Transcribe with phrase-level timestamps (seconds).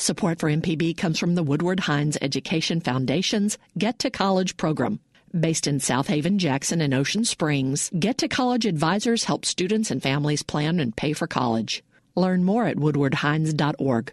[0.00, 5.00] Support for MPB comes from the Woodward Hines Education Foundation's Get to College program.
[5.38, 10.44] Based in Southaven, Jackson, and Ocean Springs, Get to College advisors help students and families
[10.44, 11.82] plan and pay for college.
[12.14, 14.12] Learn more at woodwardhines.org.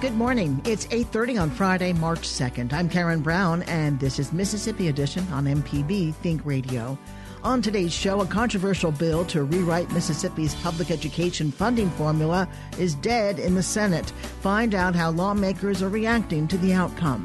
[0.00, 0.60] Good morning.
[0.64, 2.72] It's 8:30 on Friday, March 2nd.
[2.72, 6.98] I'm Karen Brown and this is Mississippi Edition on MPB Think Radio.
[7.42, 12.46] On today's show, a controversial bill to rewrite Mississippi's public education funding formula
[12.78, 14.10] is dead in the Senate.
[14.42, 17.24] Find out how lawmakers are reacting to the outcome.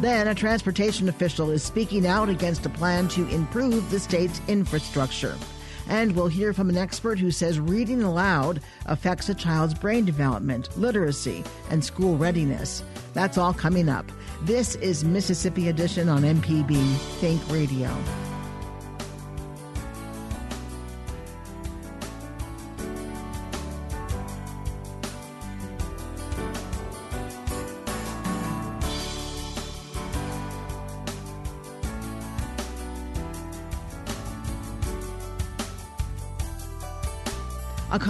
[0.00, 5.36] Then, a transportation official is speaking out against a plan to improve the state's infrastructure.
[5.86, 10.74] And we'll hear from an expert who says reading aloud affects a child's brain development,
[10.78, 12.82] literacy, and school readiness.
[13.12, 14.10] That's all coming up.
[14.44, 17.94] This is Mississippi Edition on MPB Think Radio.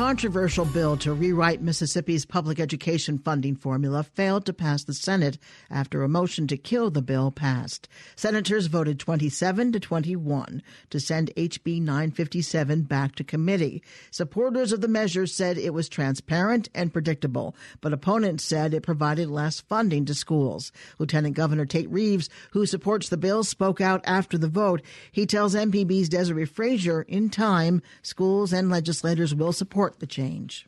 [0.02, 5.38] Controversial bill to rewrite Mississippi's public education funding formula failed to pass the Senate
[5.70, 7.88] after a motion to kill the bill passed.
[8.16, 13.80] Senators voted 27 to 21 to send HB 957 back to committee.
[14.10, 19.30] Supporters of the measure said it was transparent and predictable, but opponents said it provided
[19.30, 20.72] less funding to schools.
[20.98, 24.82] Lieutenant Governor Tate Reeves, who supports the bill, spoke out after the vote.
[25.12, 30.66] He tells MPB's Desiree Frazier in time, schools and legislators will support support the change.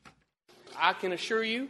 [0.77, 1.69] I can assure you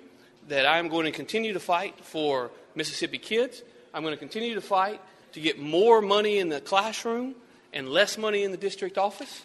[0.49, 3.63] that I am going to continue to fight for Mississippi kids.
[3.93, 5.01] I'm going to continue to fight
[5.33, 7.35] to get more money in the classroom
[7.73, 9.43] and less money in the district office.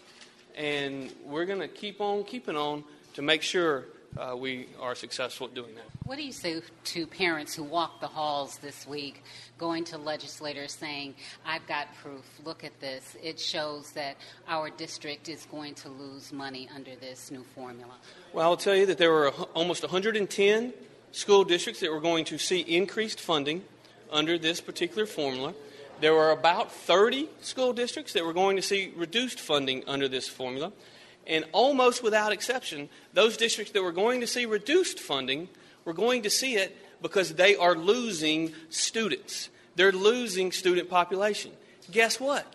[0.56, 3.86] And we're going to keep on keeping on to make sure
[4.18, 5.86] uh, we are successful at doing that.
[6.06, 9.24] What do you say to parents who walk the halls this week,
[9.58, 13.16] going to legislators saying, I've got proof, look at this.
[13.22, 14.18] It shows that
[14.48, 17.94] our district is going to lose money under this new formula?
[18.34, 20.74] Well, I'll tell you that there were almost 110
[21.12, 23.64] school districts that were going to see increased funding
[24.12, 25.54] under this particular formula.
[26.02, 30.28] There were about 30 school districts that were going to see reduced funding under this
[30.28, 30.72] formula.
[31.30, 35.48] And almost without exception, those districts that were going to see reduced funding
[35.86, 39.50] were going to see it because they are losing students.
[39.76, 41.52] They're losing student population.
[41.92, 42.46] Guess what?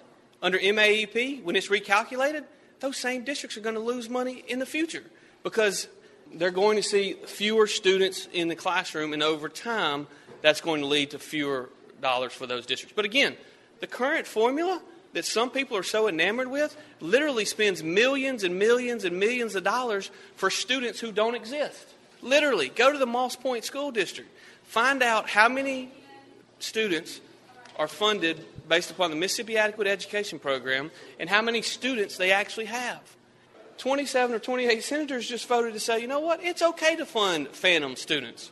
[0.42, 2.44] Under MAEP, when it's recalculated,
[2.80, 5.04] those same districts are going to lose money in the future
[5.44, 5.88] because
[6.34, 10.06] they're going to see fewer students in the classroom, and over time,
[10.42, 11.70] that's going to lead to fewer
[12.02, 12.92] dollars for those districts.
[12.94, 13.36] But again,
[13.80, 14.82] the current formula
[15.14, 19.64] that some people are so enamored with literally spends millions and millions and millions of
[19.64, 21.86] dollars for students who don't exist.
[22.20, 24.28] Literally, go to the Moss Point School District,
[24.64, 25.90] find out how many
[26.58, 27.20] students
[27.76, 32.66] are funded based upon the Mississippi Adequate Education Program and how many students they actually
[32.66, 33.00] have.
[33.78, 37.48] 27 or 28 senators just voted to say, you know what, it's okay to fund
[37.48, 38.50] phantom students.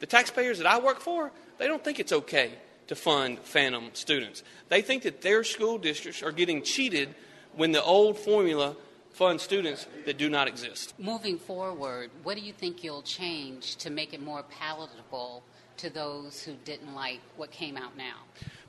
[0.00, 2.52] The taxpayers that I work for, they don't think it's okay
[2.88, 4.42] to fund phantom students.
[4.68, 7.14] They think that their school districts are getting cheated
[7.54, 8.76] when the old formula
[9.12, 10.94] funds students that do not exist.
[10.98, 15.42] Moving forward, what do you think you'll change to make it more palatable
[15.78, 18.14] to those who didn't like what came out now?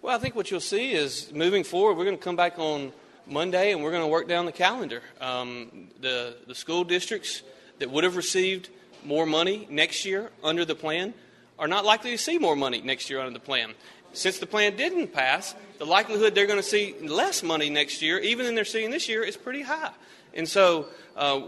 [0.01, 2.91] Well, I think what you'll see is moving forward, we're going to come back on
[3.27, 5.01] Monday and we're going to work down the calendar.
[5.21, 7.41] Um, the, the school districts
[7.79, 8.69] that would have received
[9.05, 11.13] more money next year under the plan
[11.57, 13.73] are not likely to see more money next year under the plan.
[14.13, 18.19] Since the plan didn't pass, the likelihood they're going to see less money next year,
[18.19, 19.91] even than they're seeing this year, is pretty high.
[20.33, 21.41] And so uh,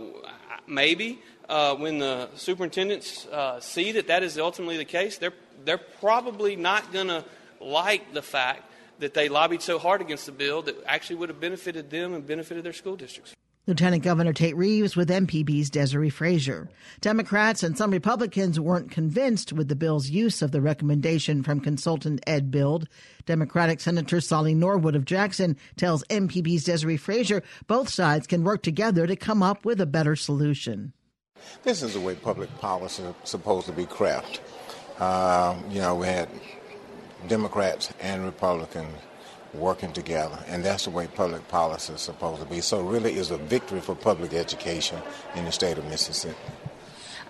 [0.68, 1.20] maybe
[1.50, 5.34] uh, when the superintendents uh, see that that is ultimately the case, they're,
[5.66, 7.26] they're probably not going to
[7.60, 8.64] like the fact
[9.00, 12.26] that they lobbied so hard against the bill that actually would have benefited them and
[12.26, 13.36] benefited their school districts.
[13.68, 16.68] Lieutenant Governor Tate Reeves with MPB's Desiree Frazier.
[17.00, 22.26] Democrats and some Republicans weren't convinced with the bill's use of the recommendation from consultant
[22.26, 22.88] EdBuild.
[23.28, 29.06] Democratic Senator Sollie Norwood of Jackson tells MPB's Desiree Frazier both sides can work together
[29.06, 30.94] to come up with a better solution.
[31.62, 34.40] This is the way public policy is supposed to be crafted.
[34.98, 36.30] Uh, you know, we had
[37.28, 38.96] Democrats and Republicans
[39.54, 42.62] working together, and that's the way public policy is supposed to be.
[42.62, 45.02] So, really, is a victory for public education
[45.36, 46.38] in the state of Mississippi.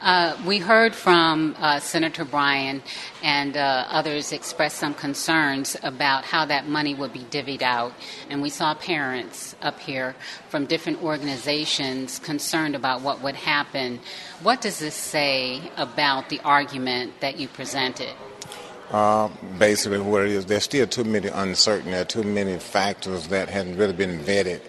[0.02, 2.82] Uh, we heard from uh, Senator Bryan
[3.22, 7.94] and uh, others express some concerns about how that money would be divvied out.
[8.28, 10.16] And we saw parents up here
[10.50, 14.00] from different organizations concerned about what would happen.
[14.42, 18.16] What does this say about the argument that you presented?
[18.92, 21.92] Uh, basically, what it is, there's still too many uncertain.
[21.92, 24.62] There are too many factors that haven't really been vetted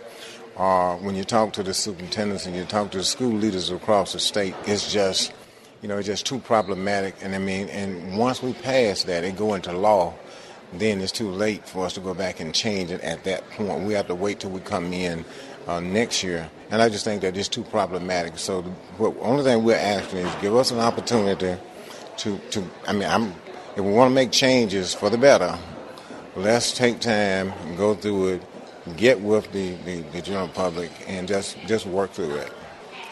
[0.57, 4.13] uh, when you talk to the superintendents and you talk to the school leaders across
[4.13, 5.33] the state, it's just,
[5.81, 7.15] you know, it's just too problematic.
[7.23, 10.15] And I mean, and once we pass that and go into law,
[10.75, 13.85] then it's too late for us to go back and change it at that point.
[13.85, 15.25] We have to wait till we come in
[15.67, 16.51] uh, next year.
[16.71, 18.39] And I just think that it's too problematic.
[18.39, 18.63] So
[18.99, 21.57] the only thing we're asking is give us an opportunity
[22.19, 23.35] to, to I mean, I'm,
[23.77, 25.59] if we want to make changes for the better,
[26.37, 28.43] let's take time and go through it
[28.97, 32.53] get with the, the, the general public and just, just work through it.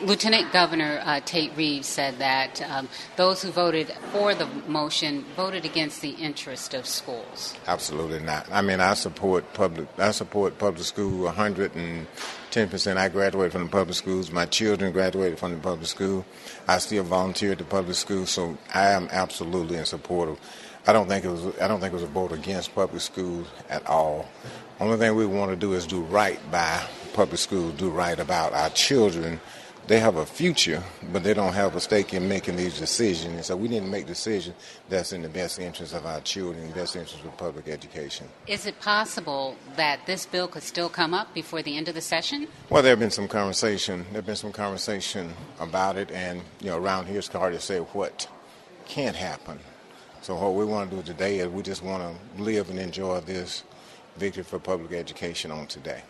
[0.02, 5.64] Lieutenant Governor uh, Tate Reeves said that um, those who voted for the motion voted
[5.64, 7.54] against the interest of schools.
[7.66, 8.46] Absolutely not.
[8.50, 9.88] I mean, I support public.
[9.98, 12.98] I support public school 110 percent.
[12.98, 14.30] I graduated from the public schools.
[14.30, 16.24] My children graduated from the public school.
[16.66, 20.40] I still volunteer at the public school, so I am absolutely in support of.
[20.86, 21.46] I don't think it was.
[21.60, 24.26] I don't think it was a vote against public schools at all.
[24.80, 26.82] Only thing we want to do is do right by
[27.12, 29.38] public schools, do right about our children.
[29.90, 33.34] They have a future, but they don't have a stake in making these decisions.
[33.34, 34.54] And so we need to make decisions
[34.88, 38.28] that's in the best interest of our children, the best interest of public education.
[38.46, 42.00] Is it possible that this bill could still come up before the end of the
[42.00, 42.46] session?
[42.68, 44.04] Well, there have been some conversation.
[44.12, 47.60] There have been some conversation about it, and you know, around here it's hard to
[47.60, 48.28] say what
[48.86, 49.58] can't happen.
[50.22, 53.22] So what we want to do today is we just want to live and enjoy
[53.22, 53.64] this
[54.16, 56.04] victory for public education on today.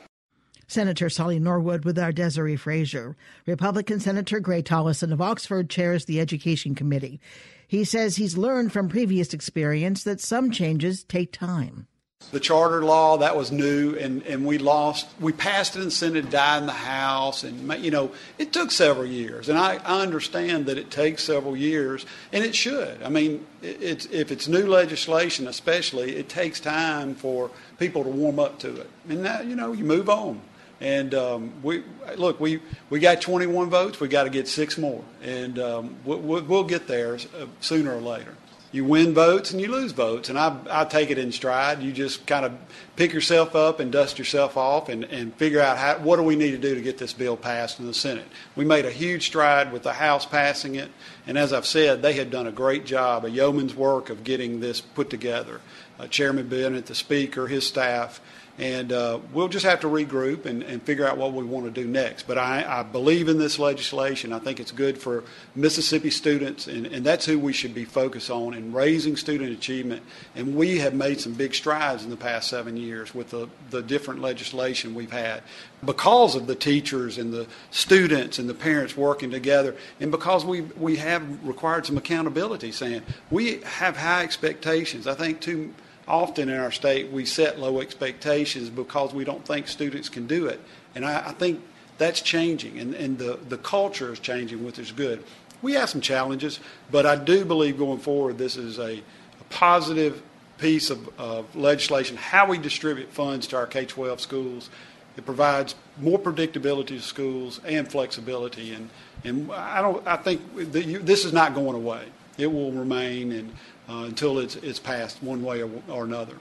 [0.71, 3.17] Senator Sollie Norwood with our Desiree Frazier.
[3.45, 7.21] Republican Senator Gray Tollison of Oxford chairs the Education Committee.
[7.67, 11.89] He says he's learned from previous experience that some changes take time.
[12.33, 15.09] The charter law that was new, and, and we lost.
[15.19, 19.07] We passed it in Senate, died in the House, and you know it took several
[19.07, 19.49] years.
[19.49, 23.03] And I, I understand that it takes several years, and it should.
[23.03, 28.11] I mean, it, it's if it's new legislation, especially, it takes time for people to
[28.11, 28.91] warm up to it.
[29.09, 30.41] And that you know you move on.
[30.81, 31.83] And um, we
[32.17, 34.01] look, we we got 21 votes.
[34.01, 38.01] We got to get six more, and um, we'll, we'll, get there uh, sooner or
[38.01, 38.35] later
[38.73, 40.29] you win votes and you lose votes.
[40.29, 41.83] And I, I take it in stride.
[41.83, 42.53] You just kind of
[42.95, 46.37] pick yourself up and dust yourself off and, and figure out how, what do we
[46.37, 48.27] need to do to get this bill passed in the Senate.
[48.55, 50.91] We made a huge stride with the House passing it.
[51.27, 54.61] And as I've said, they had done a great job, a yeoman's work of getting
[54.61, 55.61] this put together.
[55.99, 58.21] Uh, Chairman Bennett, the Speaker, his staff,
[58.61, 61.71] and uh, we'll just have to regroup and, and, figure out what we want to
[61.71, 62.27] do next.
[62.27, 64.35] But I, I, believe in this legislation.
[64.35, 65.25] I think it's good for
[65.55, 70.03] Mississippi students, and, and, that's who we should be focused on in raising student achievement.
[70.35, 73.81] And we have made some big strides in the past seven years with the, the
[73.81, 75.43] different legislation we've had
[75.83, 80.61] because of the teachers and the students and the parents working together, and because we,
[80.61, 85.07] we have required some accountability, saying we have high expectations.
[85.07, 85.73] I think too
[86.09, 90.47] often in our state we set low expectations because we don't think students can do
[90.47, 90.61] it.
[90.95, 91.63] And I, I think
[91.99, 95.23] that's changing, and, and the, the culture is changing, which is good.
[95.63, 96.59] We have some challenges,
[96.91, 100.23] but I do believe going forward this is a, a positive
[100.61, 102.17] piece of, of, legislation.
[102.17, 104.71] How we distribute funds to our K 12 schools.
[105.17, 108.73] It provides more predictability to schools and flexibility.
[108.73, 108.89] And,
[109.25, 112.05] and I, don't, I think this is not going away.
[112.39, 113.33] It will remain.
[113.33, 113.53] And
[113.91, 116.37] uh, until it's, it's passed one way or, or another.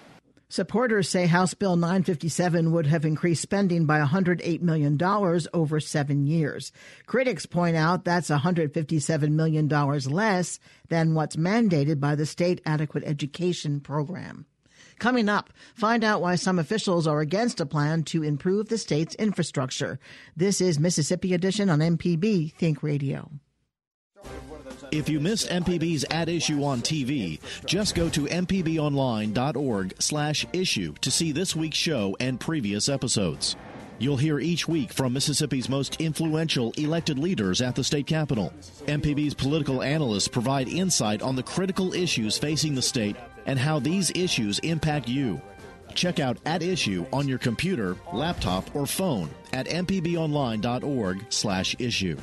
[0.51, 5.00] Supporters say House Bill 957 would have increased spending by $108 million
[5.53, 6.72] over seven years.
[7.06, 13.79] Critics point out that's $157 million less than what's mandated by the State Adequate Education
[13.79, 14.48] Program.
[14.98, 19.15] Coming up, find out why some officials are against a plan to improve the state's
[19.15, 20.00] infrastructure.
[20.36, 23.29] This is Mississippi Edition on MPB Think Radio.
[24.91, 31.12] If you missed MPB's At Issue on TV, just go to mpbonline.org slash issue to
[31.12, 33.55] see this week's show and previous episodes.
[34.00, 38.51] You'll hear each week from Mississippi's most influential elected leaders at the state capitol.
[38.88, 43.15] MPB's political analysts provide insight on the critical issues facing the state
[43.46, 45.39] and how these issues impact you.
[45.93, 52.17] Check out At Issue on your computer, laptop, or phone at mpbonline.org slash issue.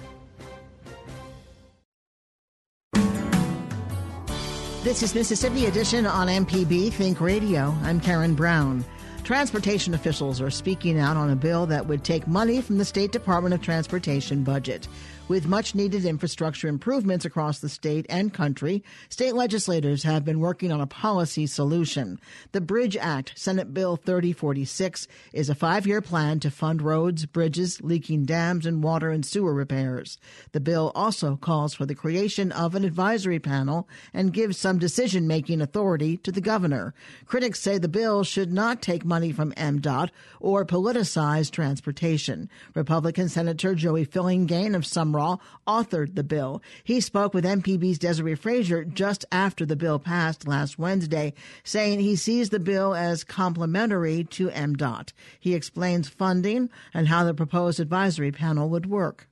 [4.87, 7.75] This is Mississippi Edition on MPB Think Radio.
[7.83, 8.85] I'm Karen Brown.
[9.25, 13.11] Transportation officials are speaking out on a bill that would take money from the State
[13.11, 14.87] Department of Transportation budget.
[15.29, 20.71] With much needed infrastructure improvements across the state and country, state legislators have been working
[20.71, 22.21] on a policy solution.
[22.53, 27.83] The Bridge Act, Senate Bill 3046, is a five year plan to fund roads, bridges,
[27.83, 30.17] leaking dams, and water and sewer repairs.
[30.53, 35.27] The bill also calls for the creation of an advisory panel and gives some decision
[35.27, 36.95] making authority to the governor.
[37.25, 42.49] Critics say the bill should not take money from MDOT or politicize transportation.
[42.75, 46.63] Republican Senator Joey Fillingane of Sumrall authored the bill.
[46.85, 52.17] He spoke with MPB's Desiree Frazier just after the bill passed last Wednesday, saying he
[52.17, 55.13] sees the bill as complementary to MDOT.
[55.39, 59.29] He explains funding and how the proposed advisory panel would work.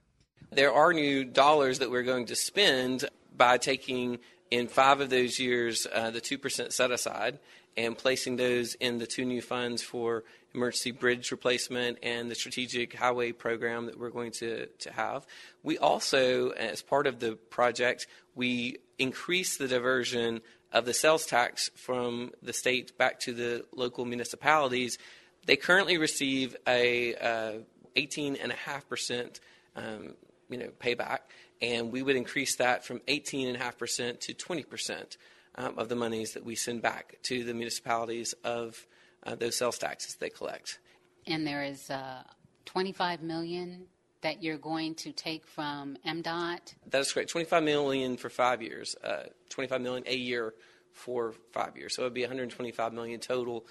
[0.51, 4.19] There are new dollars that we're going to spend by taking
[4.51, 7.39] in five of those years uh, the 2% set aside
[7.77, 10.23] and placing those in the two new funds for
[10.55, 15.27] emergency bridge replacement and the strategic highway program that we're going to, to have.
[15.63, 20.41] We also, as part of the project, we increase the diversion
[20.73, 24.99] of the sales tax from the state back to the local municipalities.
[25.47, 27.53] They currently receive a uh,
[27.97, 29.41] 18.5%
[29.77, 30.15] um,
[30.49, 31.21] you know, payback,
[31.63, 35.17] and we would increase that from 18.5% to 20%
[35.57, 38.87] um, of the monies that we send back to the municipalities of
[39.25, 40.79] uh, those sales taxes they collect.
[41.27, 42.23] And there is uh,
[42.67, 43.87] 25 million
[44.21, 46.75] that you're going to take from MDOT.
[46.91, 47.31] That is correct.
[47.31, 48.97] 25 million for five years.
[49.05, 50.55] Uh, 25 million a year
[50.93, 51.95] for five years.
[51.95, 53.67] So it would be 125 million total.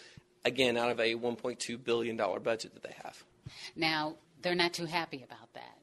[0.45, 3.23] Again, out of a 1.2 billion dollar budget that they have.
[3.75, 5.77] Now they're not too happy about that.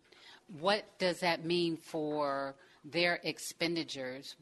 [0.61, 4.37] What does that mean for their expenditures?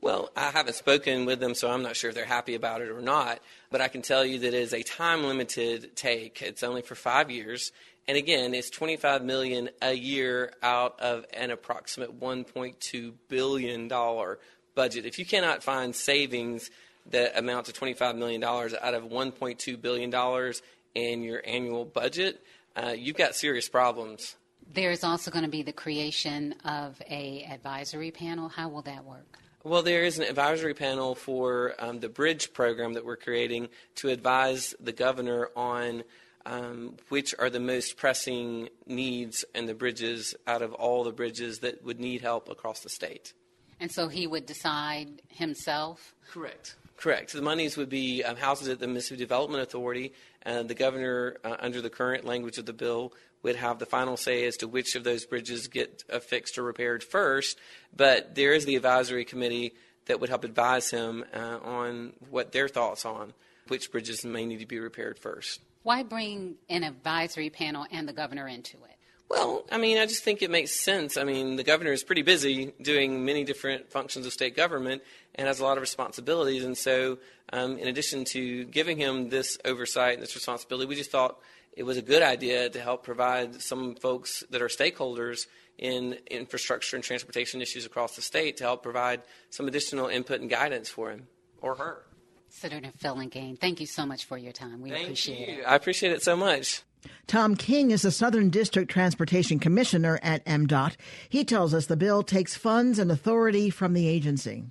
[0.00, 2.90] Well, I haven't spoken with them, so I'm not sure if they're happy about it
[2.90, 3.40] or not.
[3.70, 6.40] But I can tell you that it is a time limited take.
[6.40, 7.72] It's only for five years.
[8.06, 14.38] And again, it's 25 million a year out of an approximate 1.2 billion dollar
[14.74, 15.04] budget.
[15.04, 16.70] If you cannot find savings
[17.10, 20.62] that amount to 25 million dollars out of 1.2 billion dollars
[20.94, 22.40] in your annual budget,
[22.76, 24.36] uh, you've got serious problems.
[24.72, 28.48] There's also going to be the creation of a advisory panel.
[28.48, 29.38] How will that work?
[29.64, 34.08] Well, there is an advisory panel for um, the bridge program that we're creating to
[34.08, 36.04] advise the governor on
[36.46, 41.58] um, which are the most pressing needs and the bridges out of all the bridges
[41.58, 43.34] that would need help across the state.
[43.80, 46.14] And so he would decide himself?
[46.30, 46.76] Correct.
[46.96, 47.32] Correct.
[47.32, 50.12] The monies would be um, housed at the Mississippi Development Authority,
[50.42, 54.16] and the governor, uh, under the current language of the bill, would have the final
[54.16, 57.58] say as to which of those bridges get fixed or repaired first.
[57.96, 59.74] But there is the advisory committee
[60.06, 63.32] that would help advise him uh, on what their thoughts on
[63.68, 65.60] which bridges may need to be repaired first.
[65.82, 68.96] Why bring an advisory panel and the governor into it?
[69.28, 71.18] Well, I mean, I just think it makes sense.
[71.18, 75.02] I mean, the governor is pretty busy doing many different functions of state government
[75.34, 76.64] and has a lot of responsibilities.
[76.64, 77.18] And so,
[77.52, 81.38] um, in addition to giving him this oversight and this responsibility, we just thought
[81.76, 85.46] it was a good idea to help provide some folks that are stakeholders
[85.78, 90.50] in infrastructure and transportation issues across the state to help provide some additional input and
[90.50, 91.28] guidance for him
[91.60, 92.04] or her.
[92.48, 94.80] Senator Fillingane, thank you so much for your time.
[94.80, 95.60] We thank appreciate you.
[95.60, 95.64] it.
[95.64, 96.82] I appreciate it so much.
[97.26, 100.96] Tom King is the Southern District Transportation Commissioner at MDOT.
[101.28, 104.64] He tells us the bill takes funds and authority from the agency.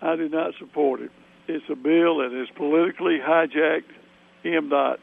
[0.00, 1.10] I do not support it.
[1.48, 3.92] It's a bill that has politically hijacked
[4.44, 4.96] MDOT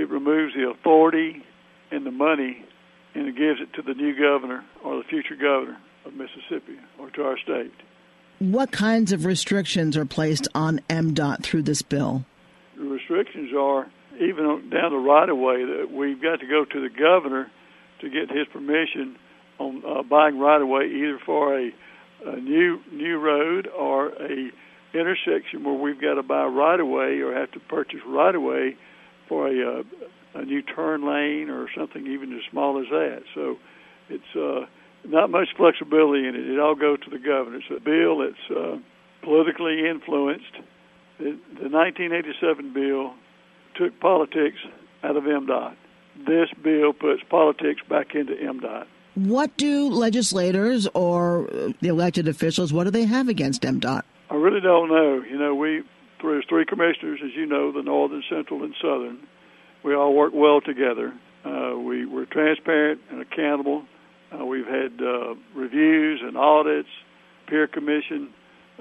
[0.00, 1.44] it removes the authority
[1.90, 2.64] and the money
[3.14, 5.76] and it gives it to the new governor or the future governor
[6.06, 7.72] of Mississippi or to our state.
[8.38, 12.24] What kinds of restrictions are placed on MDOT through this bill?
[12.76, 16.80] The restrictions are even down the right of way that we've got to go to
[16.80, 17.50] the governor
[18.00, 19.16] to get his permission
[19.58, 21.70] on uh, buying right of way either for a,
[22.24, 24.50] a new new road or a
[24.94, 28.40] intersection where we've got to buy right of way or have to purchase right of
[28.40, 28.76] way
[29.30, 29.82] for a, uh,
[30.34, 33.22] a new turn lane or something even as small as that.
[33.34, 33.56] So
[34.10, 34.66] it's uh,
[35.08, 36.46] not much flexibility in it.
[36.50, 37.58] It all goes to the governor.
[37.58, 38.76] It's a bill that's uh,
[39.22, 40.52] politically influenced.
[41.18, 43.14] The, the 1987 bill
[43.76, 44.58] took politics
[45.04, 45.76] out of MDOT.
[46.26, 48.86] This bill puts politics back into MDOT.
[49.14, 51.48] What do legislators or
[51.80, 54.02] the elected officials, what do they have against MDOT?
[54.28, 55.22] I really don't know.
[55.28, 55.82] You know, we
[56.28, 59.18] there's three commissioners, as you know, the Northern, Central, and Southern.
[59.82, 61.12] We all work well together.
[61.44, 63.84] Uh, we were transparent and accountable.
[64.32, 66.88] Uh, we've had uh, reviews and audits,
[67.46, 68.30] peer commission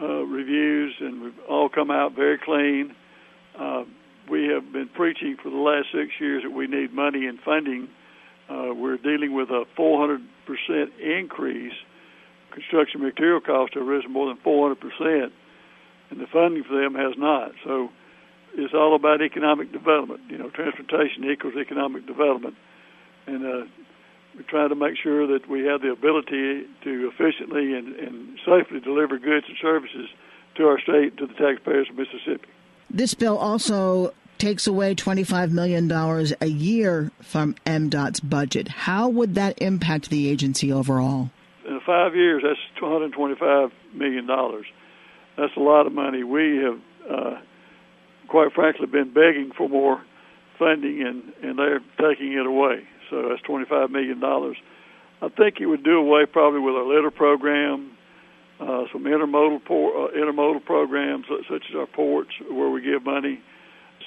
[0.02, 2.96] uh, reviews, and we've all come out very clean.
[3.58, 3.84] Uh,
[4.30, 7.90] we have been preaching for the last six years that we need money and funding
[8.50, 10.20] Uh, we're dealing with a 400%
[11.00, 11.74] increase.
[12.52, 15.32] Construction material costs have risen more than 400%,
[16.10, 17.52] and the funding for them has not.
[17.64, 17.90] So
[18.56, 20.22] it's all about economic development.
[20.30, 22.56] You know, transportation equals economic development.
[23.28, 23.66] And uh,
[24.36, 28.80] we're trying to make sure that we have the ability to efficiently and, and safely
[28.80, 30.10] deliver goods and services
[30.56, 32.48] to our state, to the taxpayers of Mississippi.
[32.90, 38.68] This bill also takes away $25 million a year from MDOT's budget.
[38.70, 41.30] How would that impact the agency overall?
[41.68, 44.28] In five years, that's $225 million.
[45.40, 46.24] That's a lot of money.
[46.24, 46.80] We have,
[47.10, 47.40] uh,
[48.28, 50.04] quite frankly, been begging for more
[50.58, 52.84] funding, and, and they're taking it away.
[53.10, 54.22] So that's $25 million.
[54.22, 57.92] I think it would do away probably with our litter program,
[58.60, 63.42] uh, some intermodal por- uh, intermodal programs such as our ports where we give money,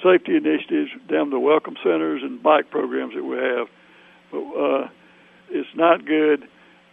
[0.03, 3.67] safety initiatives down the welcome centers and bike programs that we have.
[4.31, 4.87] But uh,
[5.49, 6.43] it's not good.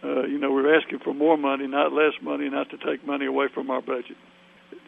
[0.03, 3.27] Uh, you know, we're asking for more money, not less money, not to take money
[3.27, 4.17] away from our budget,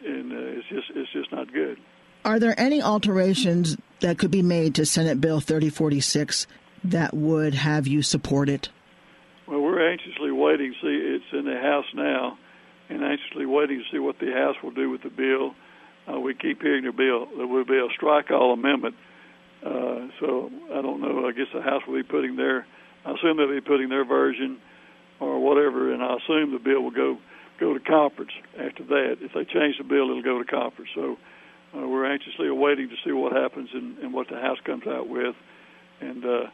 [0.04, 1.78] and uh, it's just it's just not good.
[2.24, 6.46] Are there any alterations that could be made to Senate Bill 3046
[6.84, 8.70] that would have you support it?
[9.46, 11.16] Well, we're anxiously waiting to see.
[11.16, 12.38] It's in the House now,
[12.88, 15.54] and anxiously waiting to see what the House will do with the bill.
[16.10, 18.94] Uh, we keep hearing the bill there will be a strike all amendment.
[19.64, 21.26] Uh, so I don't know.
[21.26, 22.66] I guess the House will be putting their.
[23.04, 24.58] I assume they'll be putting their version
[25.20, 27.18] or whatever, and I assume the bill will go
[27.58, 29.16] go to conference after that.
[29.20, 30.90] If they change the bill, it'll go to conference.
[30.94, 31.16] So
[31.76, 35.08] uh, we're anxiously awaiting to see what happens and, and what the House comes out
[35.08, 35.34] with,
[36.00, 36.24] and.
[36.24, 36.46] Uh,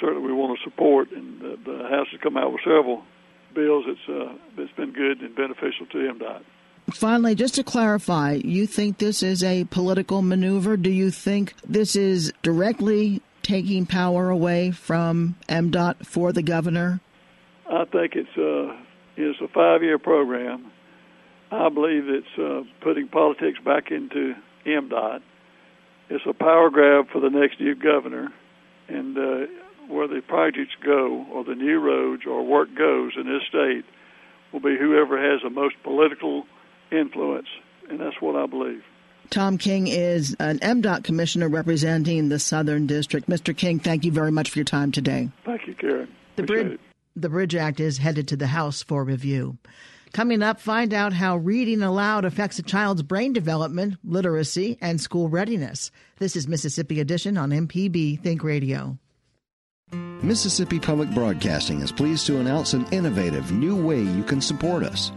[0.00, 3.02] certainly we want to support, and the, the House has come out with several
[3.54, 6.42] bills that's uh, that's been good and beneficial to MDOT.
[6.92, 10.76] Finally, just to clarify, you think this is a political maneuver?
[10.76, 17.00] Do you think this is directly taking power away from MDOT for the governor?
[17.70, 18.76] I think it's a uh,
[19.16, 20.70] it's a five year program.
[21.50, 25.20] I believe it's uh, putting politics back into MDOT.
[26.08, 28.32] It's a power grab for the next new governor,
[28.88, 29.46] and uh,
[29.88, 33.84] where the projects go or the new roads or work goes in this state
[34.52, 36.44] will be whoever has the most political
[36.90, 37.48] influence,
[37.88, 38.82] and that's what I believe.
[39.30, 43.28] Tom King is an MDOT commissioner representing the Southern District.
[43.28, 43.56] Mr.
[43.56, 45.30] King, thank you very much for your time today.
[45.44, 46.08] Thank you, Karen.
[46.36, 46.78] The Bridge,
[47.14, 49.58] the Bridge Act is headed to the House for review.
[50.12, 55.28] Coming up, find out how reading aloud affects a child's brain development, literacy, and school
[55.28, 55.90] readiness.
[56.18, 58.98] This is Mississippi Edition on MPB Think Radio.
[60.22, 65.10] Mississippi Public Broadcasting is pleased to announce an innovative new way you can support us.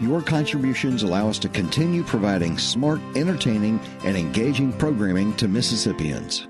[0.00, 6.48] Your contributions allow us to continue providing smart, entertaining, and engaging programming to Mississippians.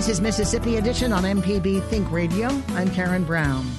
[0.00, 2.48] This is Mississippi Edition on MPB Think Radio.
[2.68, 3.70] I'm Karen Brown.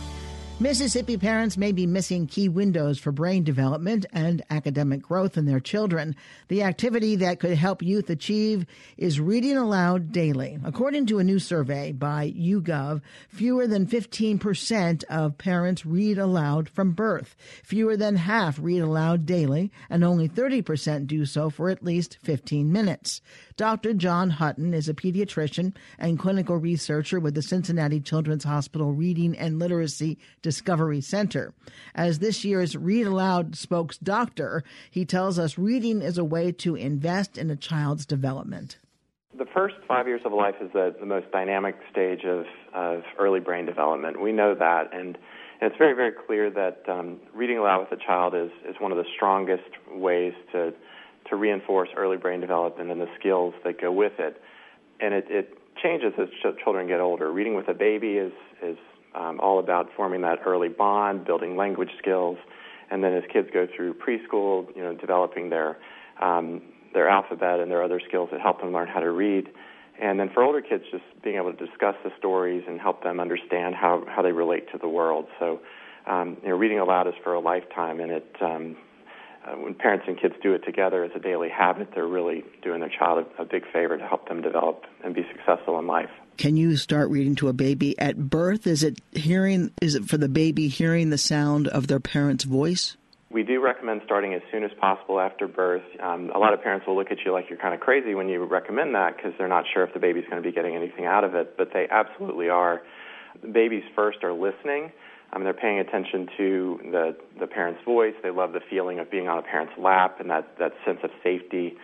[0.60, 5.60] Mississippi parents may be missing key windows for brain development and academic growth in their
[5.60, 6.16] children.
[6.50, 10.60] The activity that could help youth achieve is reading aloud daily.
[10.64, 16.92] According to a new survey by YouGov, fewer than 15% of parents read aloud from
[16.92, 17.36] birth.
[17.64, 22.72] Fewer than half read aloud daily, and only 30% do so for at least 15
[22.72, 23.22] minutes.
[23.62, 23.94] Dr.
[23.94, 29.60] John Hutton is a pediatrician and clinical researcher with the Cincinnati Children's Hospital Reading and
[29.60, 31.54] Literacy Discovery Center.
[31.94, 36.74] As this year's Read Aloud spokes doctor, he tells us reading is a way to
[36.74, 38.80] invest in a child's development.
[39.38, 43.42] The first five years of life is the, the most dynamic stage of, of early
[43.42, 44.20] brain development.
[44.20, 45.20] We know that, and,
[45.62, 48.92] and it's very, very clear that um, reading aloud with a child is, is one
[48.92, 50.74] of the strongest ways to,
[51.32, 54.40] to reinforce early brain development and the skills that go with it.
[55.00, 57.32] And it, it changes as ch- children get older.
[57.32, 58.78] Reading with a baby is, is
[59.16, 62.38] um, all about forming that early bond, building language skills,
[62.92, 65.78] and then as kids go through preschool, you know, developing their
[66.22, 66.62] um,
[66.94, 69.48] their alphabet and their other skills that help them learn how to read.
[70.00, 73.20] And then for older kids, just being able to discuss the stories and help them
[73.22, 75.28] understand how how they relate to the world.
[75.40, 75.62] So,
[76.06, 78.76] um, you know, reading aloud is for a lifetime, and it um,
[79.46, 82.80] uh, when parents and kids do it together as a daily habit, they're really doing
[82.80, 86.10] their child a, a big favor to help them develop and be successful in life.
[86.38, 88.66] Can you start reading to a baby at birth?
[88.66, 89.72] Is it hearing?
[89.82, 92.98] Is it for the baby hearing the sound of their parent's voice?
[93.32, 95.84] We do recommend starting as soon as possible after birth.
[96.02, 98.28] Um, a lot of parents will look at you like you're kind of crazy when
[98.28, 101.06] you recommend that because they're not sure if the baby's going to be getting anything
[101.06, 102.82] out of it, but they absolutely are.
[103.50, 104.92] Babies first are listening.
[105.34, 108.14] I mean, they're paying attention to the the parent's voice.
[108.22, 111.12] They love the feeling of being on a parent's lap and that that sense of
[111.24, 111.76] safety,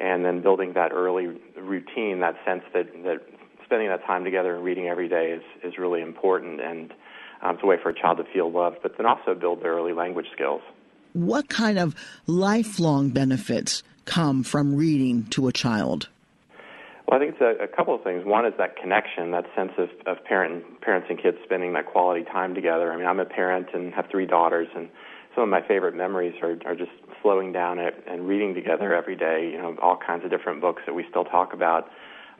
[0.00, 3.20] and then building that early routine, that sense that that
[3.64, 6.92] spending that time together and reading every day is is really important, and
[7.42, 9.74] um, it's a way for a child to feel loved, but then also build their
[9.74, 10.62] early language skills
[11.16, 11.94] what kind of
[12.26, 16.08] lifelong benefits come from reading to a child?
[17.06, 18.24] Well, I think it's a, a couple of things.
[18.24, 22.24] One is that connection, that sense of, of parent, parents and kids spending that quality
[22.24, 22.92] time together.
[22.92, 24.88] I mean, I'm a parent and have three daughters, and
[25.34, 26.90] some of my favorite memories are, are just
[27.22, 29.50] slowing down it and reading together every day.
[29.52, 31.88] You know, all kinds of different books that we still talk about.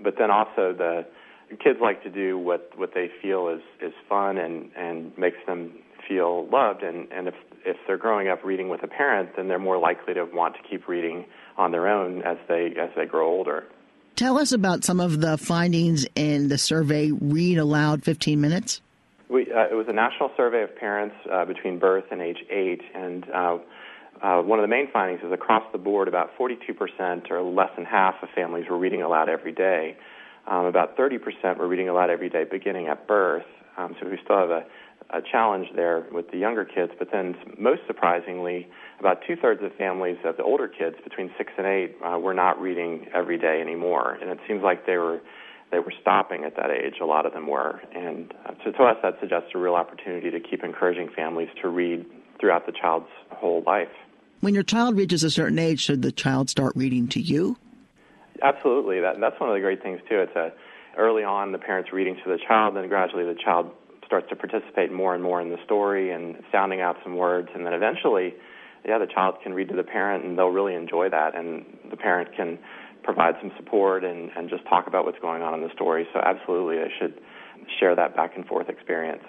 [0.02, 1.06] But then also the
[1.62, 5.72] kids like to do what what they feel is is fun and and makes them
[6.08, 9.58] feel loved and and if if they're growing up reading with a parent, then they're
[9.58, 11.24] more likely to want to keep reading
[11.56, 13.64] on their own as they as they grow older.
[14.16, 17.10] Tell us about some of the findings in the survey.
[17.10, 18.80] Read aloud 15 minutes.
[19.28, 22.80] We, uh, it was a national survey of parents uh, between birth and age eight,
[22.94, 23.58] and uh,
[24.22, 27.84] uh one of the main findings is across the board, about 42% or less than
[27.84, 29.96] half of families were reading aloud every day.
[30.46, 33.44] Um, about 30% were reading aloud every day beginning at birth.
[33.76, 34.64] Um, so we still have a
[35.10, 36.92] a challenge there with the younger kids.
[36.98, 41.52] But then, most surprisingly, about two thirds of families of the older kids, between six
[41.56, 44.18] and eight, uh, were not reading every day anymore.
[44.20, 45.20] And it seems like they were
[45.72, 46.94] they were stopping at that age.
[47.02, 50.30] A lot of them were, and uh, so to us, that suggests a real opportunity
[50.30, 52.06] to keep encouraging families to read
[52.40, 53.88] throughout the child's whole life.
[54.40, 57.56] When your child reaches a certain age, should the child start reading to you?
[58.42, 59.00] Absolutely.
[59.00, 60.20] That, that's one of the great things too.
[60.20, 60.52] It's a
[60.96, 63.70] early on the parents reading to the child, then gradually the child
[64.04, 67.66] starts to participate more and more in the story and sounding out some words, and
[67.66, 68.34] then eventually,
[68.84, 71.96] yeah, the child can read to the parent, and they'll really enjoy that, and the
[71.96, 72.58] parent can
[73.02, 76.06] provide some support and, and just talk about what's going on in the story.
[76.12, 77.20] So absolutely, they should
[77.78, 79.22] share that back and forth experience.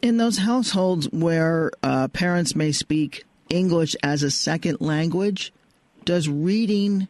[0.00, 5.52] In those households where uh, parents may speak English as a second language,
[6.04, 7.06] does reading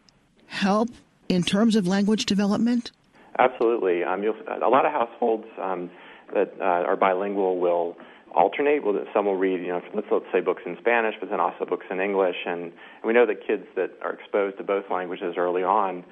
[0.47, 0.91] help
[1.33, 2.92] in terms of language development?
[3.38, 4.05] Absolutely.
[4.05, 5.90] Um, a lot of households um,
[6.35, 7.97] that uh, are bilingual will
[8.35, 8.85] alternate.
[8.85, 11.64] Well, some will read, you know, let's, let's say books in Spanish, but then also
[11.64, 12.37] books in English.
[12.47, 16.05] And, and we know that kids that are exposed to both languages early on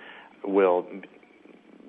[0.44, 0.86] will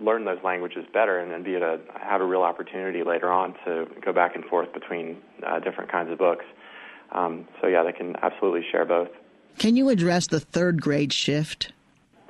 [0.02, 3.56] learn those languages better and then be able to have a real opportunity later on
[3.66, 6.46] to go back and forth between uh, different kinds of books.
[7.12, 9.10] Um, so, yeah, they can absolutely share both.
[9.58, 11.72] Can you address the third grade shift?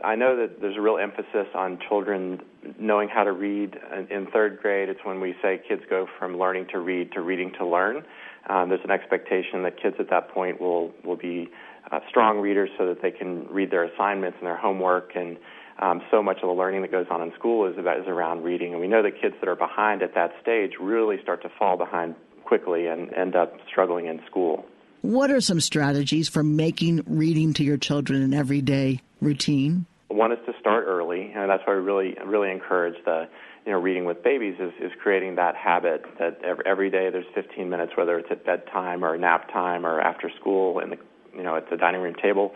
[0.04, 2.42] I know that there's a real emphasis on children
[2.80, 3.78] knowing how to read.
[4.10, 7.52] In third grade, it's when we say kids go from learning to read to reading
[7.60, 8.04] to learn.
[8.50, 11.50] Um, there's an expectation that kids at that point will will be
[11.92, 15.12] uh, strong readers so that they can read their assignments and their homework.
[15.16, 15.38] And
[15.80, 18.44] um, so much of the learning that goes on in school is about is around
[18.44, 18.72] reading.
[18.72, 21.78] And we know that kids that are behind at that stage really start to fall
[21.78, 24.66] behind quickly and end up struggling in school.
[25.02, 29.88] What are some strategies for making reading to your children an everyday routine?
[30.14, 33.28] One is to start early, and that's why we really really encourage the
[33.66, 37.26] you know reading with babies is is creating that habit that every, every day there's
[37.36, 40.98] 15 minutes, whether it's at bedtime or nap time or after school in the
[41.36, 42.52] you know at the dining room table,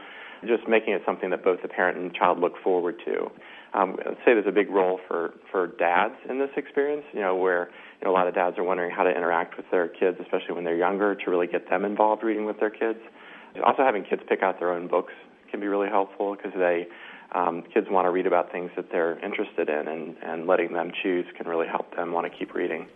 [0.46, 3.32] just making it something that both the parent and child look forward to.
[3.74, 7.36] Um, I'd say there's a big role for for dads in this experience, you know,
[7.36, 7.70] where
[8.02, 10.56] you know, a lot of dads are wondering how to interact with their kids, especially
[10.56, 13.00] when they're younger, to really get them involved reading with their kids.
[13.66, 15.14] Also, having kids pick out their own books
[15.50, 16.88] can be really helpful because they
[17.36, 20.92] um, kids want to read about things that they're interested in, and, and letting them
[21.04, 22.88] choose can really help them want to keep reading.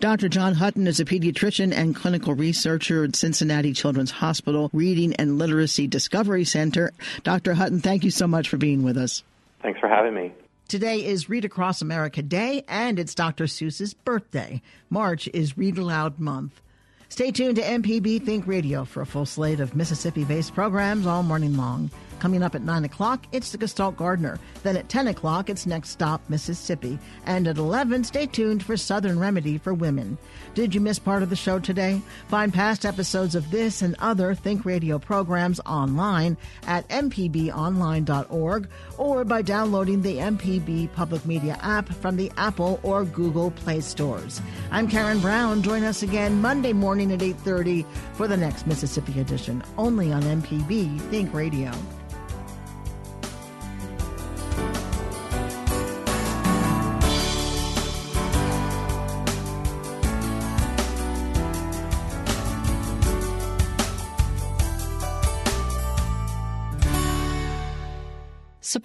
[0.00, 0.28] Dr.
[0.28, 5.86] John Hutton is a pediatrician and clinical researcher at Cincinnati Children's Hospital Reading and Literacy
[5.86, 6.92] Discovery Center.
[7.22, 7.54] Dr.
[7.54, 9.22] Hutton, thank you so much for being with us.
[9.62, 10.32] Thanks for having me.
[10.66, 13.44] Today is Read Across America Day, and it's Dr.
[13.44, 14.60] Seuss's birthday.
[14.90, 16.60] March is Read Aloud Month.
[17.08, 21.22] Stay tuned to MPB Think Radio for a full slate of Mississippi based programs all
[21.22, 21.90] morning long.
[22.24, 24.38] Coming up at 9 o'clock, it's the Gestalt Gardener.
[24.62, 26.98] Then at 10 o'clock, it's Next Stop, Mississippi.
[27.26, 30.16] And at 11, stay tuned for Southern Remedy for Women.
[30.54, 32.00] Did you miss part of the show today?
[32.28, 39.42] Find past episodes of this and other Think Radio programs online at mpbonline.org or by
[39.42, 44.40] downloading the MPB Public Media app from the Apple or Google Play stores.
[44.70, 45.60] I'm Karen Brown.
[45.62, 47.84] Join us again Monday morning at 8:30
[48.14, 51.70] for the next Mississippi edition, only on MPB Think Radio.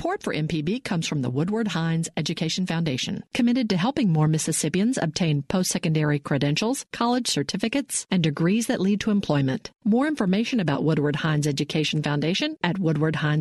[0.10, 4.98] Support for MPB comes from the Woodward Hines Education Foundation, committed to helping more Mississippians
[4.98, 9.70] obtain post secondary credentials, college certificates, and degrees that lead to employment.
[9.84, 13.38] More information about Woodward Hines Education Foundation at woodwardhines.org.